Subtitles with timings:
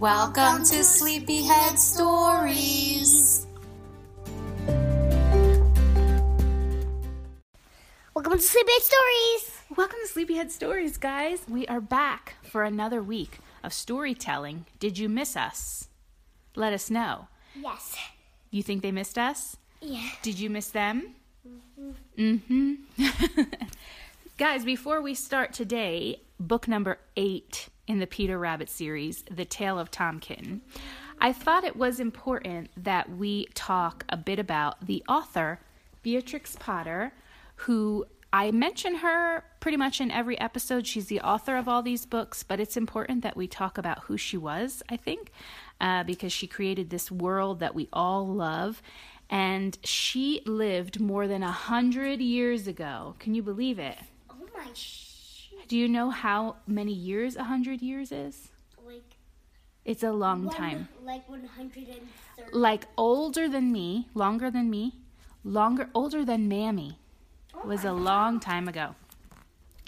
[0.00, 3.48] Welcome to Sleepyhead Stories.
[8.14, 9.60] Welcome to Sleepyhead Stories.
[9.76, 11.40] Welcome to Sleepyhead Stories, guys.
[11.48, 14.66] We are back for another week of storytelling.
[14.78, 15.88] Did you miss us?
[16.54, 17.26] Let us know.
[17.60, 17.96] Yes.
[18.52, 19.56] You think they missed us?
[19.80, 20.10] Yeah.
[20.22, 21.16] Did you miss them?
[22.16, 22.74] Mm-hmm.
[24.38, 29.78] Guys, before we start today, book number eight in the Peter Rabbit series, The Tale
[29.78, 30.60] of Tom Kitten,
[31.20, 35.60] I thought it was important that we talk a bit about the author,
[36.02, 37.12] Beatrix Potter,
[37.56, 40.86] who I mention her pretty much in every episode.
[40.86, 44.16] She's the author of all these books, but it's important that we talk about who
[44.16, 45.32] she was, I think,
[45.80, 48.82] uh, because she created this world that we all love.
[49.30, 53.14] And she lived more than a hundred years ago.
[53.18, 53.98] Can you believe it?
[54.30, 54.68] Oh my!
[55.68, 58.48] Do you know how many years a hundred years is?
[58.86, 59.16] Like
[59.84, 60.88] It's a long one- time.
[61.04, 62.50] Like one hundred and thirty.
[62.52, 64.94] Like older than me, longer than me,
[65.44, 66.98] longer, older than Mammy.
[67.64, 68.94] was a long time ago.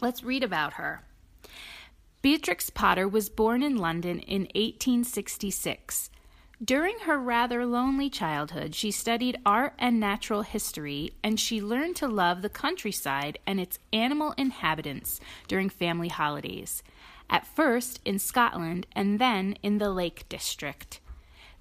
[0.01, 1.03] Let's read about her.
[2.23, 6.11] Beatrix Potter was born in London in 1866.
[6.63, 12.07] During her rather lonely childhood, she studied art and natural history, and she learned to
[12.07, 16.83] love the countryside and its animal inhabitants during family holidays,
[17.31, 21.01] at first in Scotland and then in the Lake District.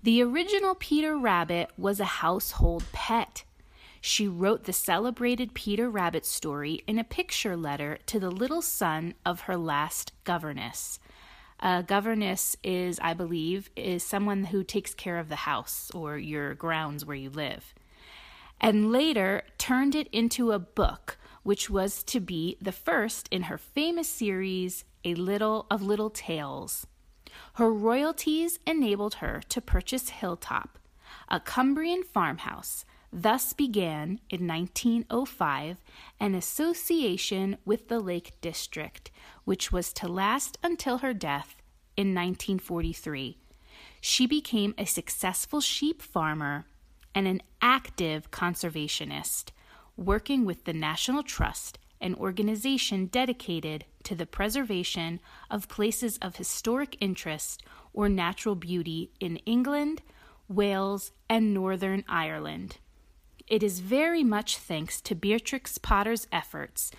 [0.04, 3.46] The original Peter Rabbit was a household pet.
[4.02, 9.14] She wrote the celebrated Peter Rabbit story in a picture letter to the little son
[9.26, 11.00] of her last governess.
[11.62, 16.56] A governess is, I believe, is someone who takes care of the house or your
[16.56, 17.74] grounds where you live.
[18.62, 23.58] And later turned it into a book, which was to be the first in her
[23.58, 26.88] famous series, A Little of Little Tales.
[27.54, 30.80] Her royalties enabled her to purchase Hilltop,
[31.28, 32.86] a Cumbrian farmhouse.
[33.12, 35.78] Thus began, in 1905,
[36.20, 39.10] an association with the Lake District,
[39.46, 41.56] which was to last until her death
[41.98, 43.38] in 1943.
[44.00, 46.66] She became a successful sheep farmer
[47.16, 49.50] and an active conservationist,
[49.98, 55.20] working with the National Trust, an organization dedicated to the preservation
[55.50, 60.04] of places of historic interest or natural beauty in England,
[60.48, 62.78] Wales, and Northern Ireland.
[63.50, 66.92] It is very much thanks to Beatrix Potter's efforts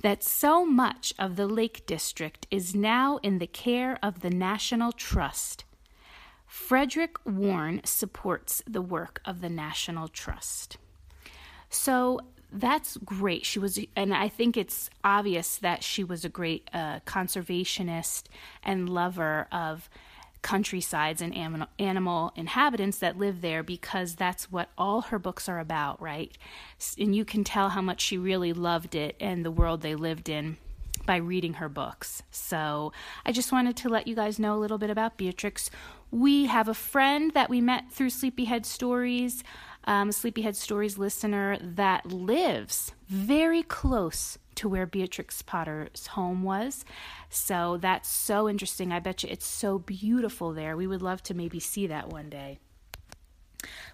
[0.00, 4.92] that so much of the Lake District is now in the care of the National
[4.92, 5.64] Trust.
[6.46, 10.78] Frederick Warne supports the work of the National Trust.
[11.68, 12.20] So
[12.52, 13.44] that's great.
[13.44, 18.24] She was, and I think it's obvious that she was a great uh, conservationist
[18.62, 19.90] and lover of
[20.46, 21.36] countrysides and
[21.76, 26.38] animal, inhabitants that live there because that's what all her books are about, right?
[26.96, 30.28] And you can tell how much she really loved it and the world they lived
[30.28, 30.56] in
[31.04, 32.22] by reading her books.
[32.30, 32.92] So
[33.24, 35.68] I just wanted to let you guys know a little bit about Beatrix.
[36.12, 39.42] We have a friend that we met through Sleepyhead Stories,
[39.82, 46.84] um, a Sleepyhead Stories listener that lives very close to where Beatrix Potter's home was.
[47.30, 48.92] So that's so interesting.
[48.92, 50.76] I bet you it's so beautiful there.
[50.76, 52.58] We would love to maybe see that one day.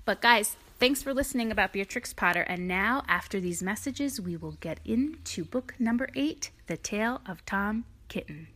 [0.04, 2.42] But guys, thanks for listening about Beatrix Potter.
[2.42, 7.44] And now, after these messages, we will get into book number eight The Tale of
[7.46, 8.48] Tom Kitten.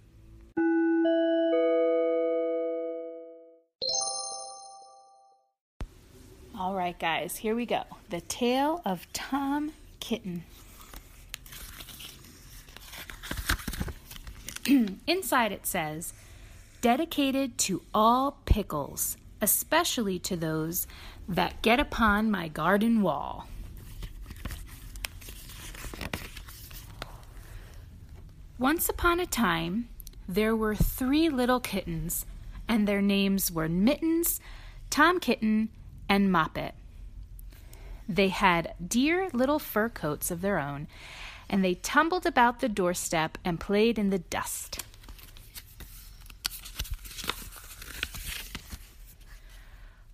[6.58, 7.82] All right, guys, here we go.
[8.08, 10.44] The Tale of Tom Kitten.
[15.06, 16.12] Inside it says,
[16.80, 20.86] dedicated to all pickles, especially to those
[21.28, 23.48] that get upon my garden wall.
[28.58, 29.88] Once upon a time,
[30.28, 32.24] there were three little kittens,
[32.66, 34.40] and their names were Mittens,
[34.90, 35.68] Tom Kitten,
[36.08, 36.72] and Moppet.
[38.08, 40.88] They had dear little fur coats of their own,
[41.48, 44.84] and they tumbled about the doorstep and played in the dust.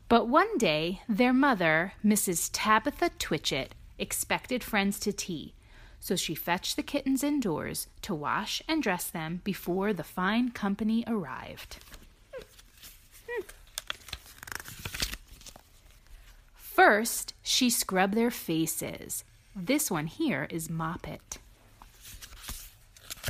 [0.09, 2.51] But one day, their mother, Mrs.
[2.53, 3.69] Tabitha Twitchit,
[3.99, 5.55] expected friends to tea,
[6.01, 11.03] so she fetched the kittens indoors to wash and dress them before the fine company
[11.07, 11.79] arrived.
[16.55, 19.25] First, she scrubbed their faces.
[19.55, 21.39] This one here is Moppet.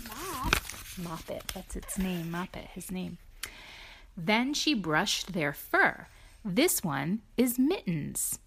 [0.09, 0.55] Mop.
[1.01, 3.19] Moppet, that's its name, Moppet, his name.
[4.17, 6.07] Then she brushed their fur.
[6.45, 8.39] This one is Mittens.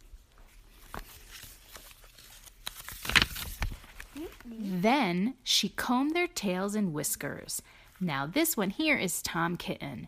[4.46, 7.62] Then she combed their tails and whiskers.
[8.00, 10.08] Now, this one here is Tom Kitten.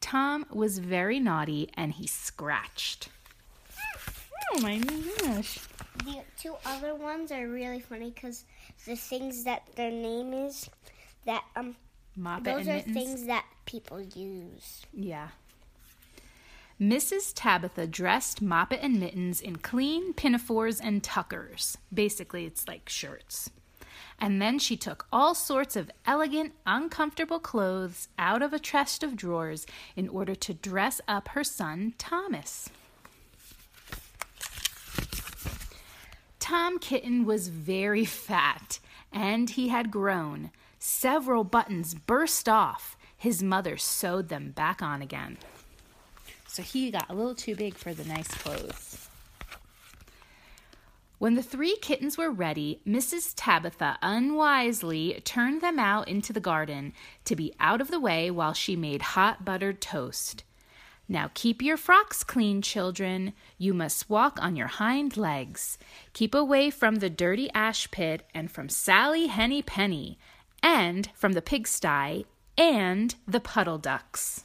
[0.00, 3.08] Tom was very naughty and he scratched.
[4.52, 5.58] Oh my gosh.
[6.06, 8.44] The two other ones are really funny because
[8.86, 10.70] the things that their name is
[11.24, 11.76] that um
[12.18, 12.94] Moppet those are Mittens.
[12.96, 14.86] things that people use.
[14.92, 15.28] Yeah.
[16.80, 17.32] Mrs.
[17.34, 21.76] Tabitha dressed Moppet and Mittens in clean pinafores and tuckers.
[21.92, 23.50] Basically, it's like shirts.
[24.18, 29.16] And then she took all sorts of elegant, uncomfortable clothes out of a chest of
[29.16, 32.70] drawers in order to dress up her son, Thomas.
[36.46, 38.78] Tom Kitten was very fat,
[39.12, 40.52] and he had grown.
[40.78, 42.96] Several buttons burst off.
[43.16, 45.38] His mother sewed them back on again.
[46.46, 49.08] So he got a little too big for the nice clothes.
[51.18, 53.32] When the three kittens were ready, Mrs.
[53.34, 56.92] Tabitha unwisely turned them out into the garden
[57.24, 60.44] to be out of the way while she made hot buttered toast.
[61.08, 63.32] Now keep your frocks clean, children.
[63.58, 65.78] You must walk on your hind legs.
[66.12, 70.18] Keep away from the dirty ash pit and from Sally Henny Penny
[70.62, 72.26] and from the pigsty
[72.58, 74.44] and the puddle ducks.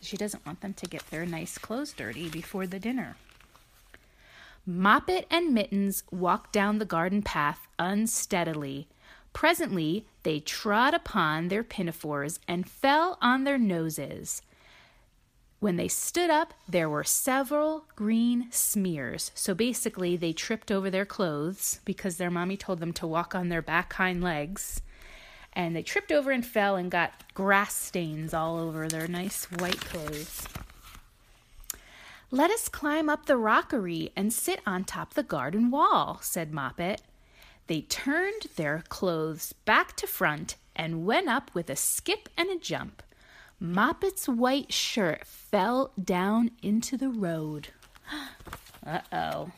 [0.00, 3.16] She doesn't want them to get their nice clothes dirty before the dinner.
[4.68, 8.86] Moppet and Mittens walked down the garden path unsteadily.
[9.32, 14.42] Presently, they trod upon their pinafores and fell on their noses.
[15.58, 19.30] When they stood up, there were several green smears.
[19.34, 23.48] So basically, they tripped over their clothes because their mommy told them to walk on
[23.48, 24.82] their back hind legs.
[25.54, 29.80] And they tripped over and fell and got grass stains all over their nice white
[29.80, 30.46] clothes.
[32.30, 36.98] Let us climb up the rockery and sit on top the garden wall, said Moppet.
[37.66, 42.58] They turned their clothes back to front and went up with a skip and a
[42.58, 43.02] jump.
[43.58, 47.68] Moppet's white shirt fell down into the road.
[48.86, 49.50] Uh oh.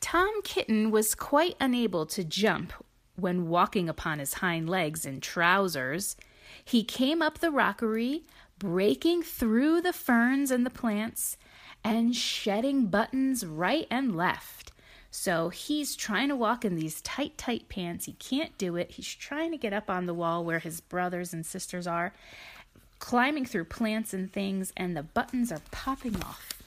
[0.00, 2.72] Tom Kitten was quite unable to jump
[3.14, 6.16] when walking upon his hind legs in trousers.
[6.64, 8.24] He came up the rockery,
[8.58, 11.36] breaking through the ferns and the plants,
[11.84, 14.72] and shedding buttons right and left.
[15.16, 18.06] So he's trying to walk in these tight, tight pants.
[18.06, 18.90] He can't do it.
[18.90, 22.12] He's trying to get up on the wall where his brothers and sisters are,
[22.98, 26.60] climbing through plants and things, and the buttons are popping off.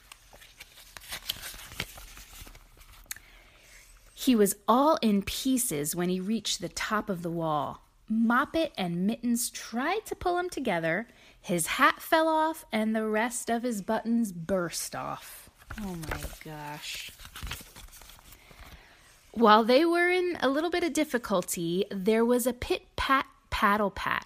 [4.14, 7.82] He was all in pieces when he reached the top of the wall.
[8.10, 11.10] Moppet and Mittens tried to pull him together.
[11.42, 15.50] His hat fell off, and the rest of his buttons burst off.
[15.82, 17.12] Oh my gosh.
[19.38, 23.92] While they were in a little bit of difficulty, there was a pit pat paddle
[23.92, 24.26] pat,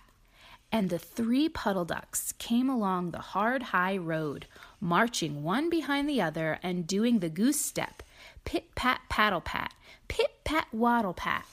[0.71, 4.45] and the three puddle ducks came along the hard high road,
[4.79, 8.03] marching one behind the other and doing the goose step
[8.45, 9.73] pit pat paddle pat,
[10.07, 11.45] pit pat waddle pat.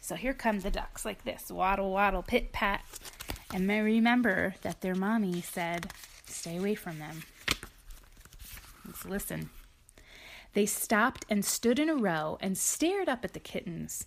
[0.00, 2.84] So here come the ducks like this waddle waddle pit pat.
[3.54, 5.92] And remember that their mommy said,
[6.26, 7.22] stay away from them.
[8.84, 9.50] Let's listen.
[10.54, 14.06] They stopped and stood in a row and stared up at the kittens.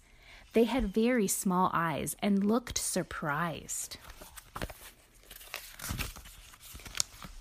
[0.54, 3.98] They had very small eyes and looked surprised.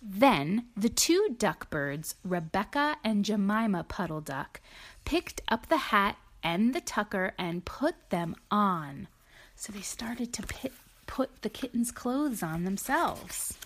[0.02, 4.60] Then the two duck birds, Rebecca and Jemima Puddle Duck,
[5.04, 9.08] picked up the hat and the tucker and put them on.
[9.54, 10.72] So they started to pit,
[11.06, 13.56] put the kittens' clothes on themselves.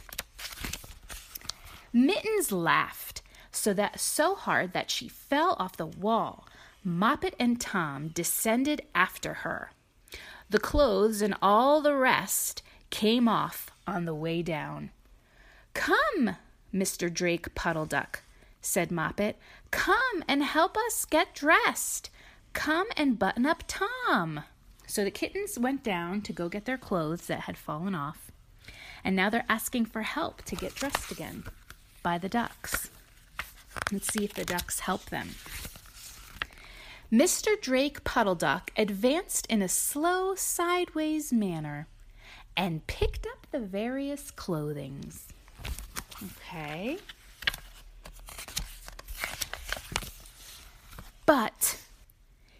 [1.92, 3.19] Mittens laughed
[3.52, 6.46] so that so hard that she fell off the wall.
[6.86, 9.72] Moppet and Tom descended after her.
[10.48, 14.90] The clothes and all the rest came off on the way down.
[15.74, 16.36] Come,
[16.74, 17.12] Mr.
[17.12, 18.22] Drake Puddle Duck,
[18.60, 19.34] said Moppet.
[19.70, 22.10] Come and help us get dressed.
[22.52, 24.42] Come and button up Tom.
[24.86, 28.32] So the kittens went down to go get their clothes that had fallen off,
[29.04, 31.44] and now they're asking for help to get dressed again.
[32.02, 32.90] by the ducks.
[33.92, 35.30] Let's see if the ducks help them.
[37.12, 37.60] Mr.
[37.60, 41.88] Drake Puddle Duck advanced in a slow, sideways manner
[42.56, 45.26] and picked up the various clothings.
[46.22, 46.98] Okay.
[51.26, 51.80] But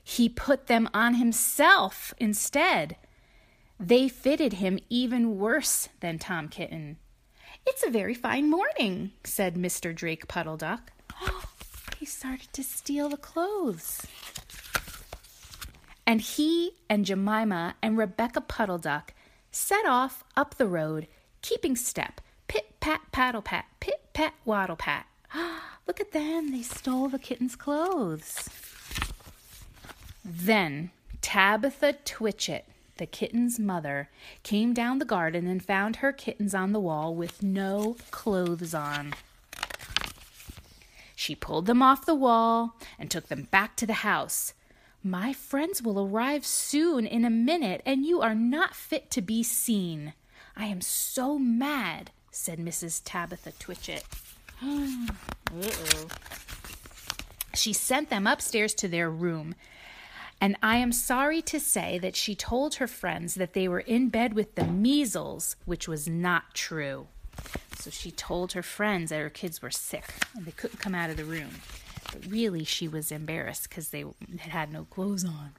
[0.02, 2.96] he put them on himself instead.
[3.78, 6.96] They fitted him even worse than Tom Kitten.
[7.66, 9.94] It's a very fine morning, said Mr.
[9.94, 10.92] Drake Puddle Duck.
[12.00, 14.06] He started to steal the clothes.
[16.06, 19.12] And he and Jemima and Rebecca Puddle Duck
[19.52, 21.08] set off up the road,
[21.42, 25.08] keeping step, pit pat paddle pat, pit pat waddle pat.
[25.86, 28.48] Look at them, they stole the kitten's clothes.
[30.24, 32.62] Then Tabitha Twitchit,
[32.96, 34.08] the kitten's mother,
[34.42, 39.12] came down the garden and found her kittens on the wall with no clothes on.
[41.20, 44.54] She pulled them off the wall and took them back to the house.
[45.02, 49.42] My friends will arrive soon in a minute, and you are not fit to be
[49.42, 50.14] seen.
[50.56, 53.02] I am so mad, said Mrs.
[53.04, 54.02] Tabitha Twitchit.
[54.62, 56.08] Uh-oh.
[57.52, 59.54] She sent them upstairs to their room,
[60.40, 64.08] and I am sorry to say that she told her friends that they were in
[64.08, 67.08] bed with the measles, which was not true.
[67.80, 70.04] So she told her friends that her kids were sick
[70.36, 71.50] and they couldn't come out of the room.
[72.12, 74.04] But really, she was embarrassed because they
[74.38, 75.52] had had no clothes on.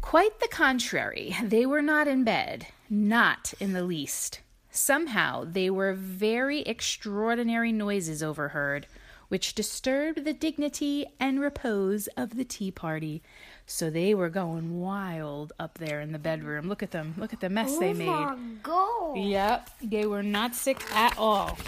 [0.00, 4.40] Quite the contrary, they were not in bed, not in the least.
[4.70, 8.86] Somehow, they were very extraordinary noises overheard
[9.28, 13.22] which disturbed the dignity and repose of the tea party.
[13.66, 16.68] So they were going wild up there in the bedroom.
[16.68, 17.14] Look at them.
[17.16, 18.06] Look at the mess oh they made.
[18.06, 19.16] My God.
[19.16, 21.58] Yep, they were not sick at all.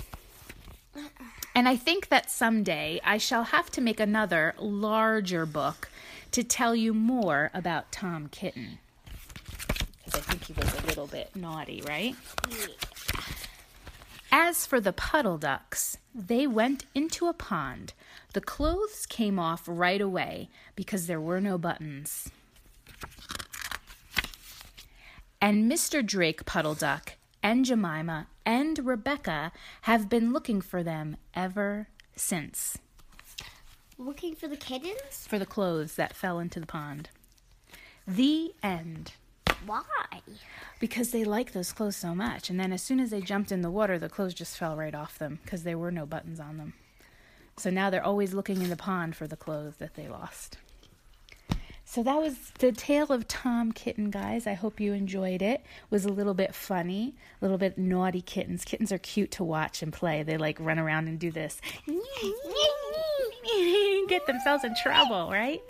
[1.54, 5.88] And I think that someday I shall have to make another larger book
[6.32, 8.78] to tell you more about Tom Kitten.
[10.04, 12.14] Because I think he was a little bit naughty, right?
[12.50, 12.66] Yeah.
[14.38, 17.94] As for the puddle ducks, they went into a pond.
[18.34, 22.28] The clothes came off right away because there were no buttons.
[25.40, 26.04] And Mr.
[26.04, 29.52] Drake Puddle Duck and Jemima and Rebecca
[29.82, 32.76] have been looking for them ever since.
[33.96, 35.26] Looking for the kittens?
[35.26, 37.08] For the clothes that fell into the pond.
[38.06, 39.12] The end.
[39.64, 39.82] Why?
[40.78, 42.50] Because they like those clothes so much.
[42.50, 44.94] And then as soon as they jumped in the water, the clothes just fell right
[44.94, 46.74] off them because there were no buttons on them.
[47.56, 50.58] So now they're always looking in the pond for the clothes that they lost.
[51.88, 54.46] So that was the tale of Tom Kitten, guys.
[54.46, 55.60] I hope you enjoyed it.
[55.60, 55.64] it.
[55.88, 58.64] Was a little bit funny, a little bit naughty kittens.
[58.64, 60.24] Kittens are cute to watch and play.
[60.24, 61.60] They like run around and do this.
[64.08, 65.62] Get themselves in trouble, right?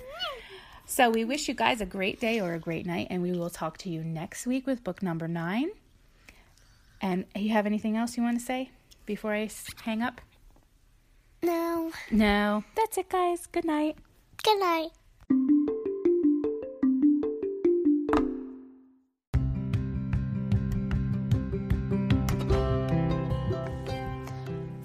[0.87, 3.51] So we wish you guys a great day or a great night, and we will
[3.51, 5.71] talk to you next week with book number nine.
[7.03, 8.71] And you have anything else you want to say
[9.05, 9.51] before I
[9.83, 10.21] hang up?
[11.43, 11.91] No.
[12.11, 12.65] No.
[12.77, 13.47] That's it, guys.
[13.47, 13.97] Good night.
[14.43, 14.91] Good night.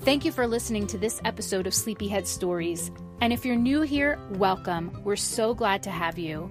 [0.04, 2.90] Thank you for listening to this episode of Sleepyhead Stories.
[3.22, 5.00] And if you're new here, welcome.
[5.04, 6.50] We're so glad to have you.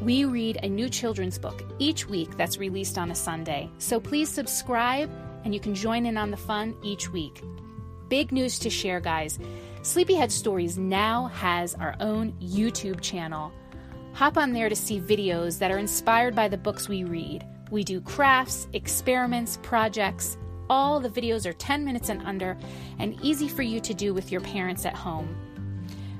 [0.00, 3.70] We read a new children's book each week that's released on a Sunday.
[3.76, 5.10] So please subscribe
[5.44, 7.44] and you can join in on the fun each week.
[8.08, 9.38] Big news to share, guys.
[9.82, 13.52] Sleepyhead Stories now has our own YouTube channel.
[14.14, 17.46] Hop on there to see videos that are inspired by the books we read.
[17.70, 20.38] We do crafts, experiments, projects.
[20.70, 22.56] All the videos are 10 minutes and under
[23.00, 25.36] and easy for you to do with your parents at home.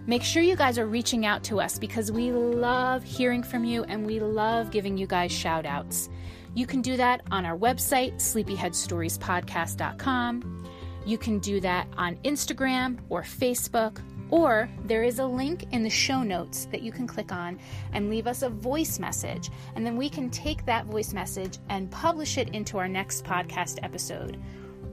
[0.09, 3.85] Make sure you guys are reaching out to us because we love hearing from you
[3.85, 6.09] and we love giving you guys shout outs.
[6.54, 10.66] You can do that on our website, sleepyheadstoriespodcast.com.
[11.07, 15.90] You can do that on Instagram or Facebook, or there is a link in the
[15.90, 17.58] show notes that you can click on
[17.92, 19.50] and leave us a voice message.
[19.75, 23.78] And then we can take that voice message and publish it into our next podcast
[23.82, 24.40] episode.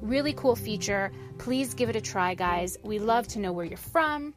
[0.02, 1.12] Really cool feature.
[1.38, 2.78] Please give it a try, guys.
[2.84, 4.34] We love to know where you're from,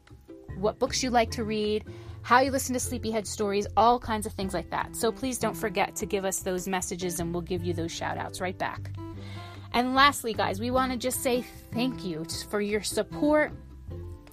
[0.57, 1.85] what books you like to read,
[2.23, 4.95] how you listen to Sleepyhead stories, all kinds of things like that.
[4.95, 8.17] So please don't forget to give us those messages and we'll give you those shout
[8.17, 8.91] outs right back.
[9.73, 11.43] And lastly, guys, we want to just say
[11.73, 13.53] thank you for your support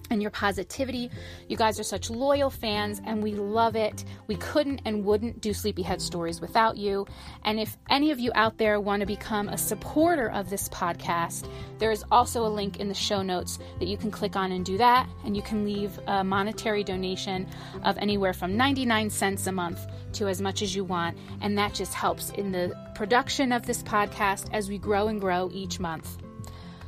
[0.09, 1.09] and your positivity.
[1.47, 4.05] You guys are such loyal fans and we love it.
[4.27, 7.05] We couldn't and wouldn't do Sleepyhead Stories without you.
[7.45, 11.49] And if any of you out there want to become a supporter of this podcast,
[11.77, 14.65] there is also a link in the show notes that you can click on and
[14.65, 15.07] do that.
[15.25, 17.47] And you can leave a monetary donation
[17.83, 21.17] of anywhere from 99 cents a month to as much as you want.
[21.41, 25.49] And that just helps in the production of this podcast as we grow and grow
[25.53, 26.17] each month.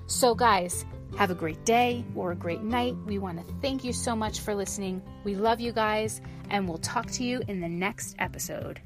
[0.07, 0.85] So, guys,
[1.17, 2.95] have a great day or a great night.
[3.05, 5.01] We want to thank you so much for listening.
[5.23, 8.81] We love you guys, and we'll talk to you in the next episode.